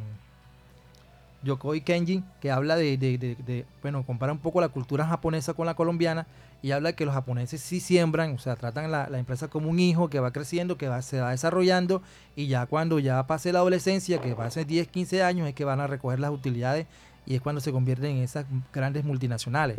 [1.46, 6.26] Yokoi Kenji, que habla de, bueno, compara un poco la cultura japonesa con la colombiana
[6.60, 9.78] y habla de que los japoneses sí siembran, o sea, tratan la, empresa como un
[9.78, 12.02] hijo que va creciendo, que va, se va desarrollando
[12.34, 15.80] y ya cuando ya pase la adolescencia, que ser 10, 15 años, es que van
[15.80, 16.86] a recoger las utilidades
[17.24, 19.78] y es cuando se convierten en esas grandes multinacionales.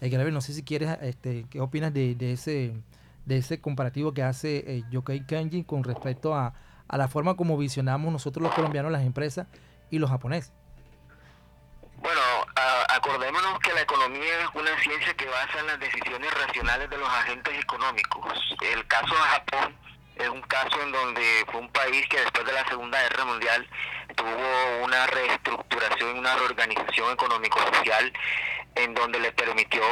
[0.00, 5.26] Eh, no sé si quieres, este, ¿qué opinas de, ese, comparativo que hace eh, Yokoi
[5.26, 6.52] Kenji con respecto a,
[6.86, 9.46] a la forma como visionamos nosotros los colombianos las empresas
[9.90, 10.52] y los japoneses?
[11.98, 12.20] Bueno,
[12.88, 17.08] acordémonos que la economía es una ciencia que basa en las decisiones racionales de los
[17.08, 18.32] agentes económicos.
[18.60, 19.76] El caso de Japón
[20.16, 23.68] es un caso en donde fue un país que después de la Segunda Guerra Mundial
[24.14, 28.12] tuvo una reestructuración, una reorganización económico-social
[28.76, 29.82] en donde le permitió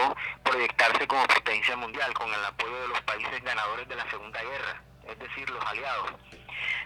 [0.43, 4.83] proyectarse como potencia mundial con el apoyo de los países ganadores de la Segunda Guerra,
[5.09, 6.13] es decir, los aliados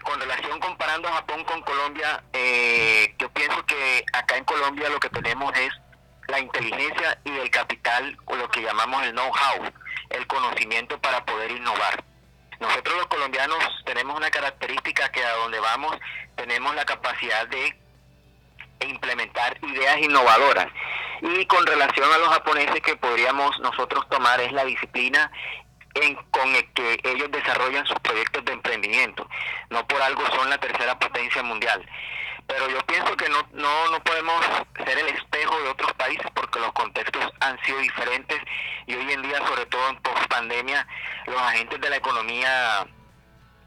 [0.03, 4.99] con relación comparando a Japón con Colombia, eh, yo pienso que acá en Colombia lo
[4.99, 5.71] que tenemos es
[6.27, 9.71] la inteligencia y el capital, o lo que llamamos el know-how,
[10.09, 12.03] el conocimiento para poder innovar.
[12.59, 15.97] Nosotros los colombianos tenemos una característica que a donde vamos
[16.35, 17.77] tenemos la capacidad de
[18.81, 20.67] implementar ideas innovadoras.
[21.21, 25.31] Y con relación a los japoneses que podríamos nosotros tomar es la disciplina
[26.31, 29.27] con el que ellos desarrollan sus proyectos de emprendimiento.
[29.69, 31.85] No por algo son la tercera potencia mundial.
[32.47, 34.45] Pero yo pienso que no, no, no podemos
[34.83, 38.39] ser el espejo de otros países porque los contextos han sido diferentes
[38.87, 40.87] y hoy en día, sobre todo en post pandemia,
[41.27, 42.87] los agentes de la economía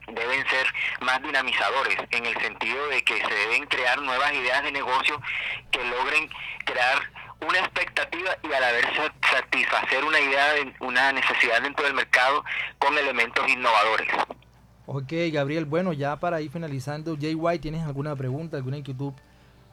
[0.08, 0.66] deben ser
[1.00, 5.20] más dinamizadores en el sentido de que se deben crear nuevas ideas de negocio
[5.70, 6.28] que logren
[6.64, 7.08] crear
[7.46, 8.84] una expectativa y a la vez
[9.30, 12.44] satisfacer una idea, de, una necesidad dentro del mercado
[12.78, 14.08] con elementos innovadores.
[14.86, 19.12] Ok, Gabriel, bueno, ya para ir finalizando, JY, ¿tienes alguna pregunta, alguna inquietud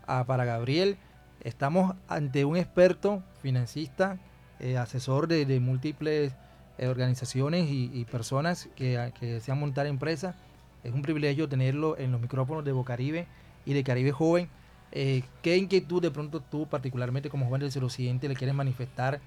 [0.07, 0.97] ah, para Gabriel?
[1.41, 4.17] Estamos ante un experto financista,
[4.59, 6.33] eh, asesor de, de múltiples
[6.77, 10.35] eh, organizaciones y, y, personas que, que desean montar empresas.
[10.83, 13.27] Es un privilegio tenerlo en los micrófonos de Bocaribe
[13.65, 14.49] y de Caribe Joven
[14.91, 19.19] eh, ¿Qué inquietud de pronto tú, particularmente como joven del siguiente le quieres manifestar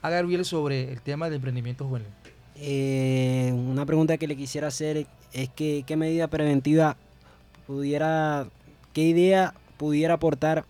[0.00, 2.08] a Gabriel sobre el tema del emprendimiento juvenil?
[2.54, 6.96] Eh, una pregunta que le quisiera hacer es que qué medida preventiva
[7.66, 8.46] pudiera,
[8.92, 10.64] qué idea pudiera aportar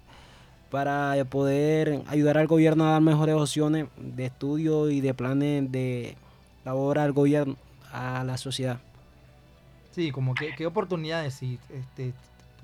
[0.71, 6.17] para poder ayudar al gobierno a dar mejores opciones de estudio y de planes de
[6.65, 7.57] labor al gobierno,
[7.93, 8.81] a la sociedad.
[9.93, 12.13] Sí, como qué, qué oportunidades este,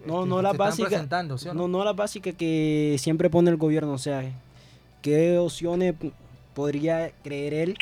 [0.06, 1.06] no, no la básica.
[1.54, 1.68] no?
[1.68, 3.92] no, la básica que siempre pone el gobierno.
[3.92, 4.22] O sea,
[5.02, 5.94] ¿qué opciones
[6.54, 7.76] podría creer él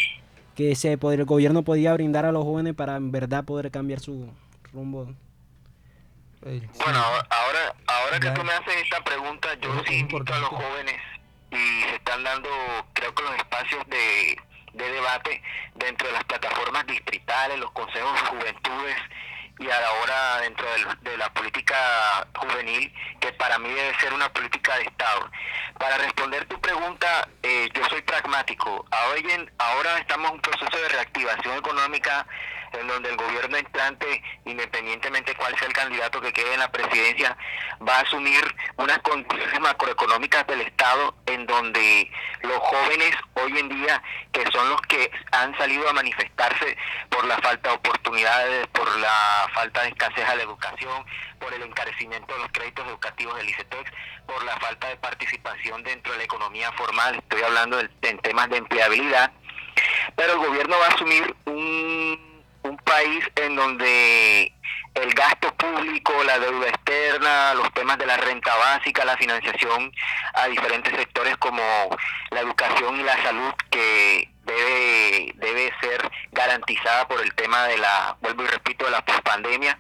[0.55, 4.29] que se el gobierno podría brindar a los jóvenes para en verdad poder cambiar su
[4.73, 5.09] rumbo?
[6.43, 6.99] Bueno,
[7.31, 10.97] ahora, ahora que tú me haces esta pregunta, yo sí invito a los jóvenes
[11.53, 12.49] y se están dando,
[12.95, 14.37] creo que los espacios de,
[14.75, 15.41] de debate
[15.77, 18.97] dentro de las plataformas distritales, los consejos de juventudes
[19.63, 20.67] y ahora dentro
[21.03, 25.31] de la política juvenil, que para mí debe ser una política de Estado.
[25.79, 28.85] Para responder tu pregunta, eh, yo soy pragmático.
[29.59, 32.27] Ahora estamos en un proceso de reactivación económica
[32.79, 37.37] en donde el gobierno entrante, independientemente cuál sea el candidato que quede en la presidencia,
[37.87, 38.43] va a asumir
[38.77, 42.11] unas condiciones macroeconómicas del Estado en donde
[42.43, 46.77] los jóvenes hoy en día, que son los que han salido a manifestarse
[47.09, 51.05] por la falta de oportunidades, por la falta de escasez a la educación,
[51.39, 53.91] por el encarecimiento de los créditos educativos del ICETEX,
[54.27, 58.59] por la falta de participación dentro de la economía formal, estoy hablando en temas de
[58.59, 59.33] empleabilidad,
[60.17, 62.32] pero el gobierno va a asumir un
[62.93, 64.53] país en donde
[64.95, 69.91] el gasto público, la deuda externa, los temas de la renta básica, la financiación
[70.35, 71.63] a diferentes sectores como
[72.31, 78.17] la educación y la salud que debe debe ser garantizada por el tema de la
[78.21, 79.79] vuelvo y repito de la pospandemia.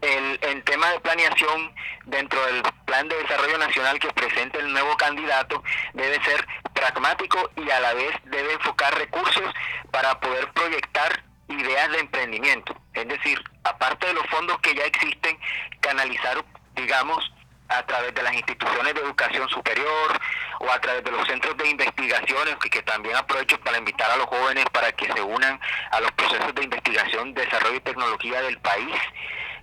[0.00, 1.74] El, el, tema de planeación
[2.06, 7.68] dentro del plan de desarrollo nacional que presente el nuevo candidato debe ser pragmático y
[7.68, 9.52] a la vez debe enfocar recursos
[9.90, 12.76] para poder proyectar ideas de emprendimiento.
[12.94, 15.38] Es decir, aparte de los fondos que ya existen,
[15.80, 17.32] canalizar, digamos,
[17.68, 20.20] a través de las instituciones de educación superior
[20.58, 24.26] o a través de los centros de investigaciones, que, también aprovecho para invitar a los
[24.26, 25.58] jóvenes para que se unan
[25.92, 28.96] a los procesos de investigación, desarrollo y tecnología del país,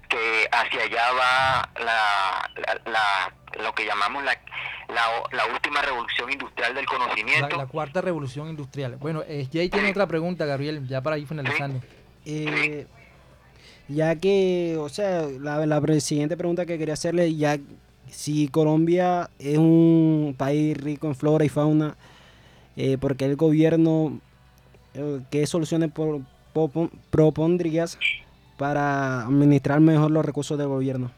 [0.07, 2.51] que hacia allá va la,
[2.85, 4.37] la, lo que llamamos la,
[4.87, 7.57] la, última revolución industrial del conocimiento.
[7.57, 8.95] La, cuarta revolución industrial.
[8.97, 11.81] Bueno, eh, Jay tiene otra pregunta, Gabriel, ya para ir finalizando.
[12.25, 12.87] Eh,
[13.87, 17.57] ya que, o sea, la, la siguiente pregunta que quería hacerle, ya
[18.09, 21.95] si Colombia es un país rico en flora y fauna,
[22.75, 24.19] eh, porque el gobierno,
[24.93, 25.91] eh, ¿qué soluciones
[27.09, 27.97] propondrías
[28.57, 31.11] para administrar mejor los recursos del gobierno?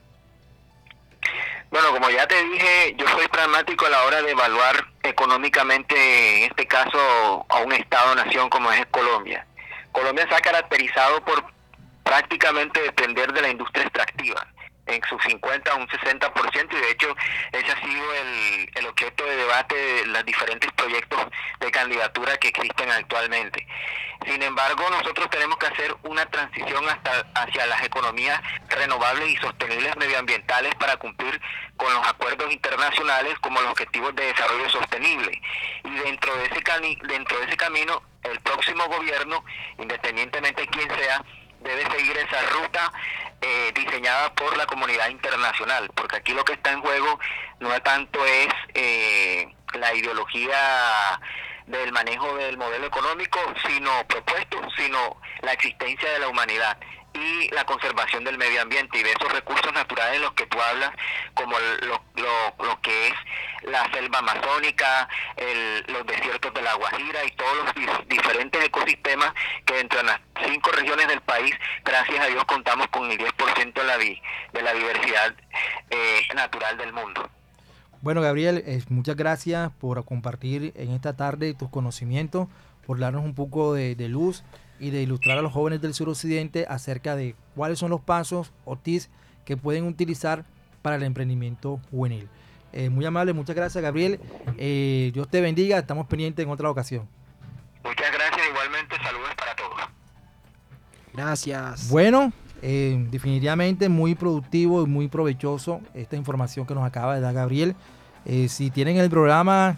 [1.71, 5.95] Bueno, como ya te dije, yo soy pragmático a la hora de evaluar económicamente,
[6.38, 9.45] en este caso, a un Estado-nación como es Colombia.
[9.91, 11.43] Colombia se ha caracterizado por
[12.04, 14.47] prácticamente depender de la industria extractiva
[14.89, 17.15] en su 50 a un 60% y de hecho
[17.52, 21.19] ese ha sido el, el objeto de debate de los diferentes proyectos
[21.60, 23.65] de candidatura que existen actualmente.
[24.25, 29.95] Sin embargo, nosotros tenemos que hacer una transición hasta hacia las economías renovables y sostenibles
[29.95, 31.39] medioambientales para cumplir
[31.78, 35.41] con los acuerdos internacionales como los objetivos de desarrollo sostenible.
[35.86, 36.60] Y dentro de ese
[37.08, 39.43] dentro de ese camino, el próximo gobierno,
[39.78, 41.23] independientemente de quién sea,
[41.60, 42.91] debe seguir esa ruta
[43.41, 47.19] eh, diseñada por la comunidad internacional, porque aquí lo que está en juego
[47.60, 51.19] no tanto es eh, la ideología
[51.67, 56.78] del manejo del modelo económico, sino propuesto, sino la existencia de la humanidad
[57.13, 60.62] y la conservación del medio ambiente y de esos recursos naturales de los que tú
[60.62, 60.91] hablas,
[61.34, 63.13] como lo, lo, lo que es
[63.63, 65.08] la selva amazónica,
[65.88, 69.34] los desiertos de la Guajira y todos los diferentes ecosistemas
[69.65, 73.74] que dentro de las cinco regiones del país, gracias a Dios, contamos con el 10%
[73.74, 75.34] de la, de la diversidad
[75.89, 77.30] eh, natural del mundo.
[78.02, 82.48] Bueno, Gabriel, muchas gracias por compartir en esta tarde tus conocimientos,
[82.86, 84.43] por darnos un poco de luz
[84.80, 88.78] y de ilustrar a los jóvenes del suroccidente acerca de cuáles son los pasos o
[88.78, 89.10] tips
[89.46, 90.46] que pueden utilizar
[90.82, 92.30] para el emprendimiento juvenil.
[92.72, 94.20] Eh, muy amable, muchas gracias Gabriel.
[94.58, 97.08] Eh, Dios te bendiga, estamos pendientes en otra ocasión.
[97.84, 99.80] Muchas gracias, igualmente saludos para todos.
[101.13, 101.89] Gracias.
[101.89, 107.34] Bueno, eh, definitivamente muy productivo y muy provechoso esta información que nos acaba de dar
[107.34, 107.76] Gabriel.
[108.48, 109.78] si tienen el programa,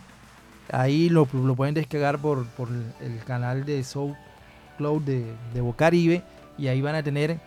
[0.72, 2.68] ahí lo, pueden descargar por, por
[3.00, 4.18] el canal de Soul
[4.82, 6.24] Cloud de, de Bocaribe
[6.58, 7.40] y ahí van a tener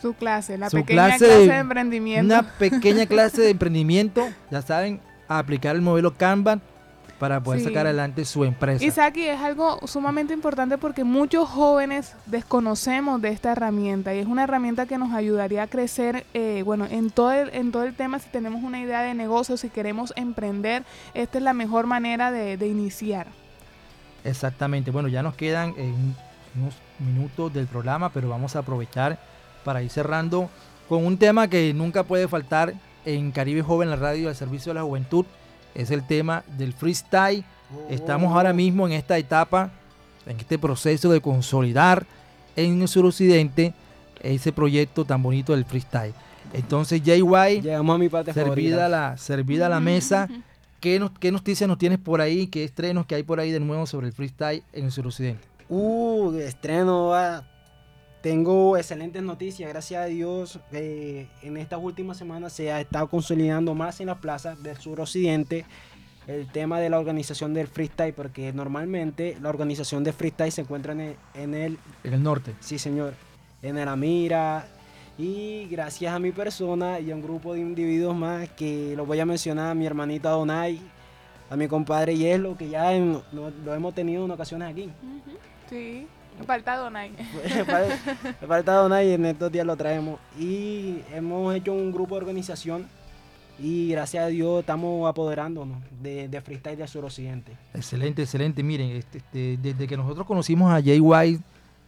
[0.00, 2.24] su clase, la pequeña clase, de, emprendimiento.
[2.24, 6.60] Una pequeña clase de emprendimiento, ya saben, aplicar el modelo Kanban
[7.18, 8.84] para poder sacar adelante su empresa.
[8.84, 14.42] Isaki, es algo sumamente importante porque muchos jóvenes desconocemos de esta herramienta y es una
[14.42, 18.18] herramienta que nos ayudaría a crecer, eh, bueno, en todo, el, en todo el tema,
[18.18, 20.82] si tenemos una idea de negocio, si queremos emprender,
[21.14, 23.28] esta es la mejor manera de, de iniciar.
[24.24, 25.74] Exactamente, bueno, ya nos quedan
[26.56, 29.18] unos minutos del programa, pero vamos a aprovechar
[29.64, 30.50] para ir cerrando
[30.88, 34.74] con un tema que nunca puede faltar en Caribe Joven, la radio del servicio de
[34.74, 35.24] la juventud,
[35.74, 37.44] es el tema del freestyle.
[37.88, 39.70] Estamos ahora mismo en esta etapa,
[40.26, 42.06] en este proceso de consolidar
[42.56, 43.72] en el suroccidente
[44.20, 46.14] ese proyecto tan bonito del freestyle.
[46.52, 50.28] Entonces, JY, llegamos a mi parte servida la, servida la mesa.
[50.80, 52.48] ¿Qué, nos, ¿Qué noticias nos tienes por ahí?
[52.48, 55.51] ¿Qué estrenos que hay por ahí de nuevo sobre el freestyle en el suroccidente?
[55.68, 57.44] Uh, estreno, va
[58.22, 60.60] tengo excelentes noticias, gracias a Dios.
[60.70, 65.66] Eh, en estas últimas semanas se ha estado consolidando más en las plazas del suroccidente
[66.28, 70.92] el tema de la organización del freestyle, porque normalmente la organización de freestyle se encuentra
[70.92, 72.54] en el, en el, en el norte.
[72.60, 73.14] Sí, señor.
[73.60, 74.68] En el Amira.
[75.18, 79.18] Y gracias a mi persona y a un grupo de individuos más que lo voy
[79.18, 80.80] a mencionar, a mi hermanita Donay,
[81.50, 84.90] a mi compadre Yelo, que ya lo hemos tenido en ocasiones aquí.
[85.72, 86.06] Sí.
[86.46, 87.12] Falta Donay.
[88.46, 90.20] Falta Donay y en estos días lo traemos.
[90.38, 92.86] Y hemos hecho un grupo de organización
[93.58, 97.52] y gracias a Dios estamos apoderándonos de, de freestyle del suroccidente.
[97.72, 98.62] Excelente, excelente.
[98.62, 101.42] Miren, este, este, desde que nosotros conocimos a Jay White,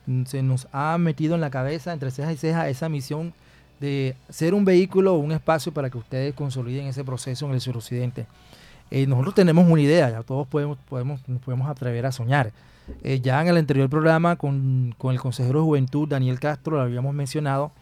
[0.06, 3.34] mm, se nos ha metido en la cabeza, entre ceja y ceja, esa misión
[3.80, 7.60] de ser un vehículo o un espacio para que ustedes consoliden ese proceso en el
[7.60, 8.26] suroccidente.
[8.90, 12.50] Eh, nosotros tenemos una idea, ya todos podemos, podemos, nos podemos atrever a soñar.
[13.02, 17.14] Eh, ya en el anterior programa con, el consejero de juventud Daniel Castro lo habíamos
[17.14, 17.72] mencionado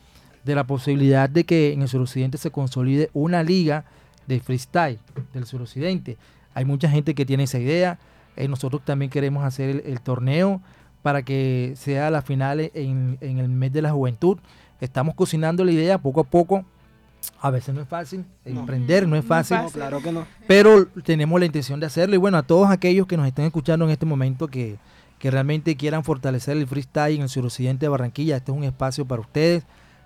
[0.45, 3.85] de la posibilidad de que en el suroccidente se consolide una liga
[4.27, 4.99] de freestyle
[5.33, 6.19] del suroccidente.
[6.55, 7.99] Hay mucha gente que tiene esa idea.
[8.37, 10.61] Eh, nosotros también queremos hacer el, torneo
[11.03, 14.39] para que sea la final en, en, el mes de la juventud.
[14.81, 16.65] Estamos cocinando la idea poco a poco.
[17.41, 20.27] A veces no es fácil, emprender no es fácil, No, claro que no.
[20.47, 22.15] pero tenemos la intención de hacerlo.
[22.15, 24.77] Y bueno, a todos aquellos que nos estén escuchando en este momento que,
[25.19, 29.05] que realmente quieran fortalecer el freestyle en el suroccidente de Barranquilla, este es un espacio
[29.05, 29.65] para ustedes.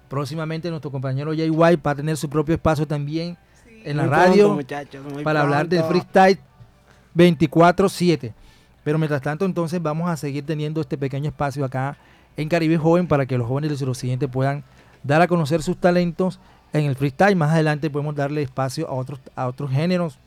[0.09, 3.37] Próximamente nuestro compañero Jay White va a tener su propio espacio también
[3.85, 6.39] en la Muy radio pronto, muchachos, muy para hablar del freestyle
[7.14, 8.33] 24/7.
[8.85, 11.97] Pero mientras tanto, entonces vamos a seguir teniendo este pequeño espacio acá
[12.37, 14.62] en Caribe Joven para que los jóvenes del suroccidente puedan
[15.03, 16.39] dar a conocer sus talentos
[16.79, 17.37] en el freestyle.
[17.37, 20.18] Más adelante podemos darle espacio a otros, a otros géneros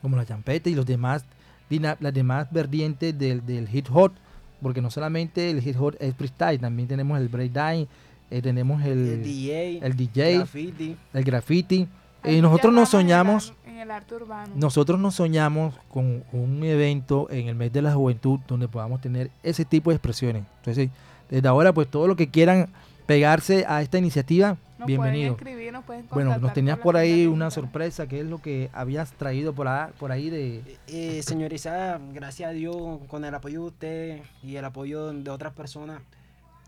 [0.00, 1.24] como la champeta y los demás,
[1.70, 4.12] las demás vertientes del, del hip hop,
[4.60, 7.86] porque no solamente el hip hop es freestyle, también tenemos el breakdance,
[8.30, 10.96] eh, tenemos el, El DJ, el DJ, graffiti.
[11.12, 11.88] el graffiti.
[12.24, 14.52] Eh, nosotros nos vamos en el soñamos ar- En el arte urbano.
[14.54, 19.30] nosotros nos soñamos con un evento en el mes de la juventud donde podamos tener
[19.42, 20.44] ese tipo de expresiones.
[20.58, 20.88] Entonces,
[21.30, 22.68] desde ahora, pues todo lo que quieran
[23.06, 25.34] pegarse a esta iniciativa, Nos bienvenido.
[25.36, 28.70] pueden escribir, nos pueden Bueno, nos tenías por ahí una sorpresa, que es lo que
[28.72, 30.62] habías traído por, ahí- por ahí de...
[30.88, 31.20] Eh,
[31.52, 32.76] Isa, gracias a Dios,
[33.08, 36.00] con el apoyo de usted y el apoyo de otras personas,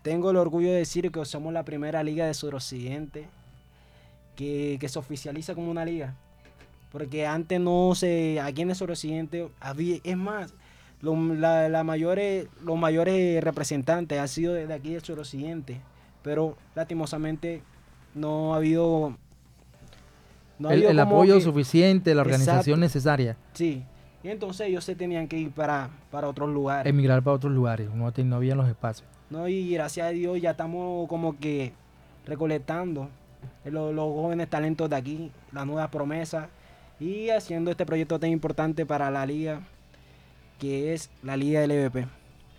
[0.01, 3.25] tengo el orgullo de decir que somos la primera liga de suroccidente
[4.35, 6.13] que, que se oficializa como una liga.
[6.91, 10.53] Porque antes no se, aquí en el suroccidente había, es más,
[11.01, 15.79] lo- la, la mayores, los mayores representantes han sido de aquí del suroccidente,
[16.25, 17.61] pero lastimosamente
[18.15, 19.15] no ha habido...
[20.59, 22.79] no ha el habido el apoyo que- suficiente, la organización Exacto.
[22.79, 23.83] necesaria, Sí.
[24.23, 26.89] Y entonces ellos se tenían que ir para, para otros lugares.
[26.89, 29.07] emigrar para otros lugares, no, te- no había los espacios.
[29.29, 29.47] ¿no?
[29.47, 31.73] Y gracias a Dios ya estamos como que
[32.25, 33.07] recolectando
[33.65, 36.47] los, los jóvenes talentos de aquí, las nuevas promesas
[36.99, 39.59] y haciendo este proyecto tan importante para la liga,
[40.59, 42.07] que es la Liga LVP.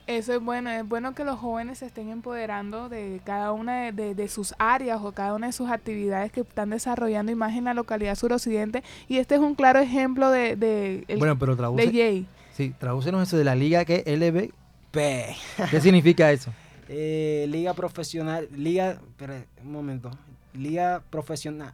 [0.07, 3.93] Eso es bueno, es bueno que los jóvenes se estén empoderando de cada una de,
[3.93, 7.57] de- de sus áreas o cada una de sus actividades que están desarrollando y más
[7.57, 8.85] en la localidad suroccidente.
[9.09, 12.27] Y este es un claro ejemplo de, de, el- bueno, pero de traduce, Jay.
[12.53, 14.53] sí, tradúcenos eso de la liga que LB,
[14.93, 15.37] P.
[15.73, 16.53] ¿qué significa eso?
[16.89, 20.13] Eh, liga profesional, liga, espera, un momento,
[20.55, 21.73] liga profesional,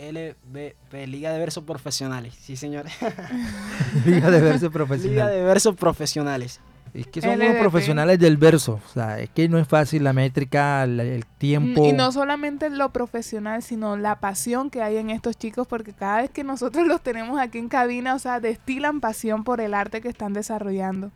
[0.00, 2.92] LVP, Liga de Versos Profesionales, sí señores.
[4.04, 5.30] liga de verso Liga profesional.
[5.30, 6.60] de Versos Profesionales.
[6.94, 7.58] Es que son unos LDP.
[7.60, 8.80] profesionales del verso.
[8.84, 11.84] O sea, es que no es fácil la métrica, el tiempo.
[11.86, 16.22] Y no solamente lo profesional, sino la pasión que hay en estos chicos, porque cada
[16.22, 20.00] vez que nosotros los tenemos aquí en cabina, o sea, destilan pasión por el arte
[20.00, 21.10] que están desarrollando.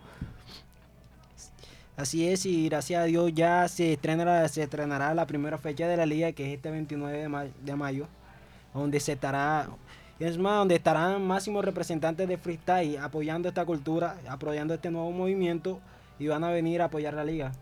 [1.96, 5.96] Así es, y gracias a Dios ya se, estrena, se estrenará la primera fecha de
[5.96, 8.06] la liga, que es este 29 de, ma- de mayo,
[8.72, 9.68] donde se estará,
[10.22, 15.80] es más, donde estarán máximos representantes de freestyle apoyando esta cultura, apoyando este nuevo movimiento
[16.18, 17.52] y van a venir a apoyar la liga.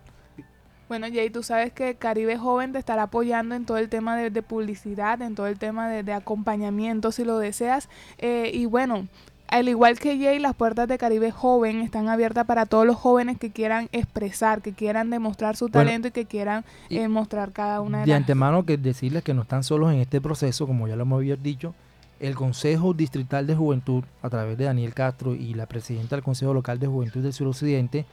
[0.88, 4.30] Bueno, Jay, tú sabes que Caribe Joven te estará apoyando en todo el tema de,
[4.30, 7.88] de publicidad, en todo el tema de, de acompañamiento, si lo deseas.
[8.18, 9.06] Eh, y bueno,
[9.46, 13.38] al igual que Jay, las puertas de Caribe Joven están abiertas para todos los jóvenes
[13.38, 17.52] que quieran expresar, que quieran demostrar su Bueno, talento y que quieran y- eh, mostrar
[17.52, 18.16] cada una de, de las...
[18.16, 21.72] antemano que decirles que no están solos en este proceso, como ya lo hemos dicho,
[22.20, 26.54] el Consejo Distrital de Juventud, a través de Daniel Castro y la presidenta del Consejo
[26.54, 28.04] Local de Juventud del Suroccidente,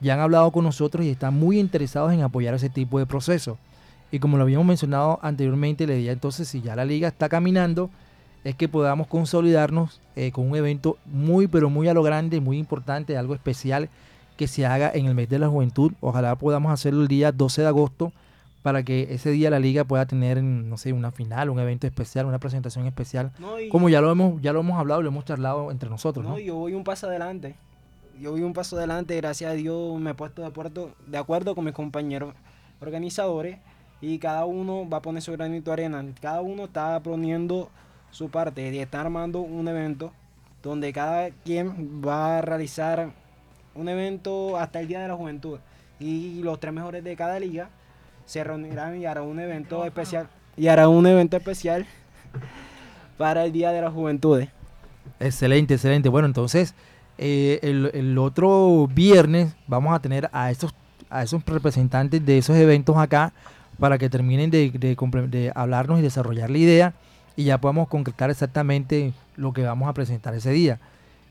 [0.00, 3.58] ya han hablado con nosotros y están muy interesados en apoyar ese tipo de proceso.
[4.10, 7.90] Y como lo habíamos mencionado anteriormente, la idea entonces, si ya la liga está caminando,
[8.42, 12.58] es que podamos consolidarnos eh, con un evento muy, pero muy a lo grande, muy
[12.58, 13.90] importante, algo especial
[14.38, 15.92] que se haga en el mes de la juventud.
[16.00, 18.12] Ojalá podamos hacerlo el día 12 de agosto
[18.62, 22.26] para que ese día la liga pueda tener, no sé, una final, un evento especial,
[22.26, 23.32] una presentación especial.
[23.38, 26.32] No, Como ya lo hemos, ya lo hemos hablado, lo hemos charlado entre nosotros, ¿no?
[26.32, 27.54] No, yo voy un paso adelante.
[28.20, 31.54] Yo voy un paso adelante, gracias a Dios me he puesto de acuerdo, de acuerdo
[31.54, 32.34] con mis compañeros
[32.80, 33.58] organizadores
[34.02, 36.04] y cada uno va a poner su granito de arena.
[36.20, 37.70] Cada uno está poniendo
[38.10, 40.12] su parte y está armando un evento
[40.62, 43.10] donde cada quien va a realizar
[43.74, 45.58] un evento hasta el Día de la Juventud.
[45.98, 47.70] Y los tres mejores de cada liga
[48.30, 50.28] se reunirán y harán un evento especial.
[50.56, 51.84] Y hará un evento especial
[53.18, 54.44] para el Día de la Juventud.
[55.18, 56.08] Excelente, excelente.
[56.08, 56.74] Bueno, entonces,
[57.18, 60.72] eh, el, el otro viernes vamos a tener a esos,
[61.10, 63.32] a esos representantes de esos eventos acá
[63.80, 66.94] para que terminen de, de hablarnos y desarrollar la idea
[67.34, 70.78] y ya podamos concretar exactamente lo que vamos a presentar ese día.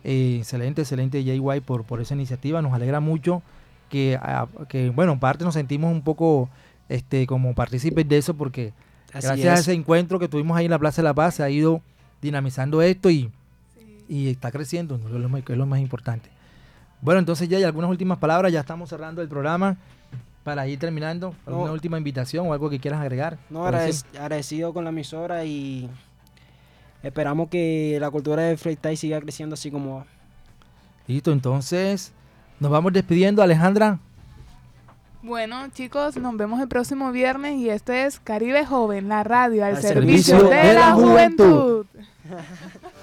[0.04, 2.62] Eh, excelente, excelente White por, por esa iniciativa.
[2.62, 3.42] Nos alegra mucho
[3.90, 6.50] que, ah, que, bueno, en parte nos sentimos un poco
[6.90, 8.74] este, como partícipes de eso porque
[9.14, 9.60] Así gracias a es.
[9.62, 11.82] ese encuentro que tuvimos ahí en la Plaza de la Paz se ha ido
[12.22, 13.32] dinamizando esto y,
[14.08, 15.08] y está creciendo, ¿no?
[15.10, 16.30] que es lo más- que es lo más importante.
[17.02, 19.78] Bueno, entonces ya hay algunas últimas palabras, ya estamos cerrando el programa
[20.44, 21.54] para ir terminando, No.
[21.54, 23.38] alguna última invitación o algo que quieras agregar.
[23.50, 25.90] No, agradec- agradecido con la emisora y
[27.04, 30.06] esperamos que la cultura del freestyle siga creciendo así como va.
[31.08, 32.12] Listo, entonces
[32.60, 34.00] nos vamos despidiendo, Alejandra.
[35.22, 39.76] Bueno, chicos, nos vemos el próximo viernes y esto es Caribe Joven, la radio al,
[39.76, 41.86] Al servicio, servicio de, de la la juventud.
[41.86, 41.86] juventud.